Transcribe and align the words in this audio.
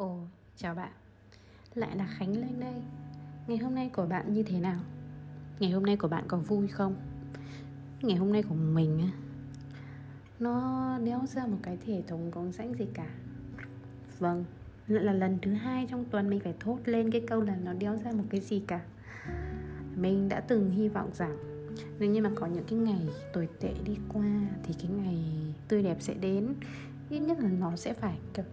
Ồ, 0.00 0.18
chào 0.56 0.74
bạn. 0.74 0.92
Lại 1.74 1.96
là 1.96 2.06
Khánh 2.06 2.36
lên 2.36 2.60
đây. 2.60 2.74
Ngày 3.46 3.58
hôm 3.58 3.74
nay 3.74 3.90
của 3.92 4.06
bạn 4.06 4.32
như 4.32 4.42
thế 4.42 4.60
nào? 4.60 4.80
Ngày 5.58 5.70
hôm 5.70 5.86
nay 5.86 5.96
của 5.96 6.08
bạn 6.08 6.24
có 6.28 6.36
vui 6.36 6.68
không? 6.68 6.94
Ngày 8.02 8.16
hôm 8.16 8.32
nay 8.32 8.42
của 8.42 8.54
mình 8.54 9.10
Nó 10.38 10.98
đéo 10.98 11.26
ra 11.26 11.46
một 11.46 11.56
cái 11.62 11.78
thể 11.86 12.02
thống 12.06 12.30
có 12.30 12.46
danh 12.50 12.74
gì 12.74 12.86
cả. 12.94 13.06
Vâng 14.18 14.44
Lại 14.86 15.04
là 15.04 15.12
lần 15.12 15.38
thứ 15.42 15.52
hai 15.52 15.86
trong 15.90 16.04
tuần 16.04 16.30
mình 16.30 16.40
phải 16.40 16.54
thốt 16.60 16.78
lên 16.84 17.10
cái 17.10 17.20
câu 17.26 17.40
là 17.40 17.56
nó 17.56 17.72
đéo 17.72 17.96
ra 17.96 18.12
một 18.12 18.24
cái 18.30 18.40
gì 18.40 18.62
cả. 18.66 18.80
Mình 19.96 20.28
đã 20.28 20.40
từng 20.40 20.70
hy 20.70 20.88
vọng 20.88 21.10
rằng 21.14 21.38
nếu 21.98 22.10
như 22.10 22.22
mà 22.22 22.30
có 22.34 22.46
những 22.46 22.64
cái 22.64 22.78
ngày 22.78 23.08
tồi 23.32 23.48
tệ 23.60 23.74
đi 23.84 23.96
qua 24.08 24.40
Thì 24.62 24.74
cái 24.82 24.90
ngày 24.90 25.24
tươi 25.68 25.82
đẹp 25.82 25.96
sẽ 26.00 26.14
đến. 26.14 26.54
Ít 27.10 27.20
nhất 27.20 27.38
là 27.40 27.48
nó 27.48 27.76
sẽ 27.76 27.94
phải 27.94 28.18
kiểu 28.34 28.44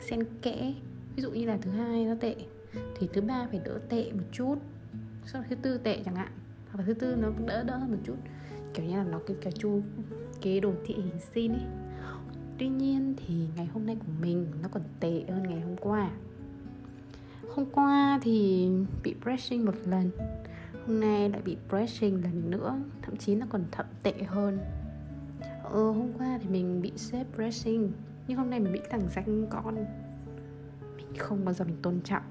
xen 0.00 0.24
kẽ. 0.42 0.74
Ví 1.16 1.22
dụ 1.22 1.30
như 1.30 1.46
là 1.46 1.58
thứ 1.62 1.70
hai 1.70 2.04
nó 2.04 2.14
tệ 2.20 2.36
thì 2.98 3.08
thứ 3.12 3.20
ba 3.20 3.46
phải 3.50 3.60
đỡ 3.64 3.78
tệ 3.88 4.12
một 4.12 4.24
chút. 4.32 4.54
Sau 5.26 5.44
thứ 5.48 5.54
tư 5.54 5.78
tệ 5.78 6.02
chẳng 6.04 6.16
hạn 6.16 6.32
hoặc 6.70 6.78
là 6.78 6.84
thứ 6.86 6.94
tư 6.94 7.16
nó 7.16 7.28
đỡ 7.46 7.62
đỡ 7.62 7.76
hơn 7.76 7.90
một 7.90 7.98
chút. 8.04 8.16
Kiểu 8.74 8.86
như 8.86 8.96
là 8.96 9.04
nó 9.04 9.20
cái 9.26 9.36
cà 9.40 9.50
chu 9.50 9.80
cái 10.42 10.60
đồ 10.60 10.72
thị 10.84 10.94
hình 10.94 11.20
sin 11.32 11.52
ấy. 11.52 11.64
Tuy 12.58 12.68
nhiên 12.68 13.14
thì 13.16 13.34
ngày 13.56 13.66
hôm 13.66 13.86
nay 13.86 13.96
của 14.00 14.12
mình 14.20 14.46
nó 14.62 14.68
còn 14.72 14.82
tệ 15.00 15.24
hơn 15.28 15.42
ngày 15.42 15.60
hôm 15.60 15.76
qua. 15.76 16.10
Hôm 17.54 17.66
qua 17.72 18.20
thì 18.22 18.68
bị 19.02 19.14
pressing 19.22 19.64
một 19.64 19.74
lần 19.84 20.10
hôm 20.86 21.00
nay 21.00 21.28
lại 21.28 21.42
bị 21.44 21.56
pressing 21.68 22.22
lần 22.22 22.50
nữa 22.50 22.78
thậm 23.02 23.16
chí 23.16 23.34
nó 23.34 23.46
còn 23.50 23.64
thậm 23.70 23.86
tệ 24.02 24.12
hơn. 24.26 24.58
Ờ, 25.62 25.90
hôm 25.90 26.12
qua 26.18 26.38
thì 26.42 26.48
mình 26.48 26.82
bị 26.82 26.92
sếp 26.96 27.26
pressing 27.34 27.92
nhưng 28.30 28.38
hôm 28.38 28.50
nay 28.50 28.60
mình 28.60 28.72
bị 28.72 28.80
thằng 28.90 29.08
danh 29.14 29.46
con. 29.50 29.74
Mình 30.96 31.06
không 31.18 31.44
bao 31.44 31.54
giờ 31.54 31.64
mình 31.64 31.76
tôn 31.82 32.00
trọng. 32.00 32.22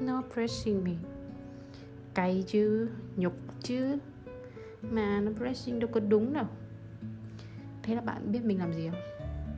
Nó 0.00 0.22
pressing 0.32 0.84
mình. 0.84 0.98
Cay 2.14 2.44
chứ, 2.46 2.88
nhục 3.16 3.32
chứ. 3.62 3.98
Mà 4.82 5.20
nó 5.20 5.32
pressing 5.32 5.78
đâu 5.78 5.90
có 5.92 6.00
đúng 6.00 6.32
đâu. 6.32 6.46
Thế 7.82 7.94
là 7.94 8.00
bạn 8.00 8.32
biết 8.32 8.44
mình 8.44 8.58
làm 8.58 8.72
gì 8.72 8.88
không? 8.88 9.00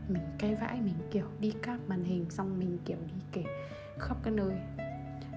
Mình 0.09 0.23
cay 0.39 0.55
vãi, 0.55 0.81
mình 0.81 0.95
kiểu 1.11 1.27
đi 1.41 1.53
các 1.63 1.81
màn 1.89 2.05
hình, 2.05 2.31
xong 2.31 2.59
mình 2.59 2.79
kiểu 2.85 2.99
đi 3.07 3.23
kể 3.33 3.45
khóc 3.99 4.21
cái 4.23 4.33
nơi. 4.33 4.57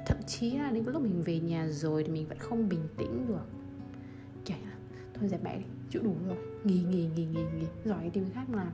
Thậm 0.06 0.18
chí 0.28 0.52
là 0.52 0.72
đến 0.72 0.84
lúc 0.86 1.02
mình 1.02 1.22
về 1.22 1.40
nhà 1.40 1.68
rồi 1.68 2.04
thì 2.04 2.12
mình 2.12 2.28
vẫn 2.28 2.38
không 2.38 2.70
bình 2.70 2.88
tĩnh 2.98 3.28
được. 3.28 3.46
Kiểu 4.46 4.58
là, 4.64 4.76
thôi 5.14 5.30
dẹp 5.30 5.44
mẹ 5.44 5.58
đi, 5.58 5.66
chịu 5.90 6.02
đủ 6.04 6.16
rồi. 6.28 6.38
Nghỉ 6.64 6.84
nghỉ 6.84 7.10
nghỉ 7.16 7.26
nghỉ 7.26 7.44
nghỉ. 7.56 7.68
Giỏi 7.86 8.10
tìm 8.14 8.26
khác 8.34 8.50
mà 8.50 8.72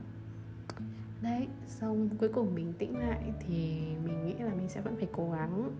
đấy, 1.22 1.48
xong 1.66 2.08
cuối 2.18 2.28
cùng 2.28 2.54
mình 2.54 2.72
tĩnh 2.78 2.98
lại 2.98 3.32
thì 3.40 3.80
mình 4.04 4.26
nghĩ 4.26 4.34
là 4.34 4.54
mình 4.54 4.68
sẽ 4.68 4.80
vẫn 4.80 4.96
phải 4.96 5.08
cố 5.12 5.30
gắng. 5.30 5.70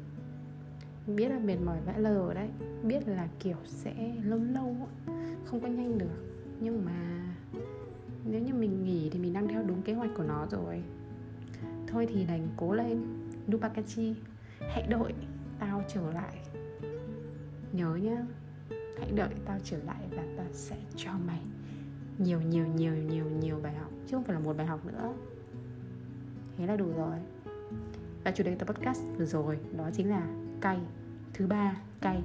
Biết 1.06 1.28
là 1.28 1.38
mệt 1.38 1.56
mỏi 1.64 1.78
vãi 1.86 2.00
lờ 2.00 2.14
rồi 2.14 2.34
đấy, 2.34 2.48
biết 2.83 3.08
là, 3.08 3.28
kiểu, 3.38 3.56
sẽ 3.64 4.14
lâu 4.24 4.38
lâu 4.38 4.77
không 5.44 5.61
có 5.61 5.68
nhanh 5.68 5.98
được. 5.98 6.41
Nhưng 6.61 6.84
mà 6.84 7.27
nếu 8.24 8.41
như 8.41 8.55
mình 8.55 8.84
nghỉ 8.84 9.11
thì 9.11 9.18
mình 9.18 9.33
đang 9.33 9.48
theo 9.48 9.62
đúng 9.62 9.83
kế 9.83 9.94
hoạch 9.94 10.11
của 10.16 10.22
nó 10.22 10.46
rồi. 10.50 10.83
Thôi 11.86 12.06
thì 12.11 12.24
đành 12.24 12.48
cố 12.56 12.74
lên 12.74 13.02
Nupakachi 13.50 14.14
hãy 14.61 14.86
đợi 14.88 15.12
tao 15.58 15.83
trở 15.88 16.12
lại. 16.12 16.38
Nhớ 17.72 17.94
nhá, 17.94 18.27
hãy 18.98 19.12
đợi 19.14 19.34
tao 19.44 19.58
trở 19.64 19.78
lại 19.86 20.05
và 20.11 20.24
tao 20.36 20.46
sẽ 20.52 20.77
cho 20.96 21.11
mày 21.27 21.41
nhiều 22.20 22.40
nhiều 22.40 22.66
nhiều 22.66 22.94
nhiều 22.94 23.24
nhiều 23.40 23.58
bài 23.62 23.74
học. 23.74 23.90
Chứ 24.06 24.16
không 24.16 24.24
phải 24.24 24.34
là 24.34 24.40
một 24.40 24.56
bài 24.56 24.66
học 24.66 24.86
nữa. 24.86 25.14
Thế 26.56 26.66
là 26.66 26.77
đủ 26.77 26.86
rồi. 26.96 27.16
Và 28.24 28.30
chủ 28.30 28.44
đề 28.44 28.54
tập 28.54 28.68
podcast 28.68 29.00
vừa 29.18 29.24
rồi 29.24 29.58
đó 29.77 29.90
chính 29.92 30.10
là 30.10 30.22
cay. 30.60 30.78
Thứ 31.34 31.46
ba, 31.46 31.77
cay. 32.00 32.22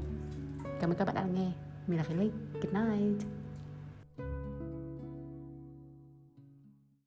Cảm 0.82 0.90
ơn 0.90 0.98
các 0.98 1.06
bạn 1.06 1.16
đã 1.16 1.24
nghe. 1.24 1.52
Mình 1.88 1.98
là 1.98 2.04
Khánh 2.04 2.20
Linh. 2.20 2.32
Good 2.54 2.74
night. 2.74 3.15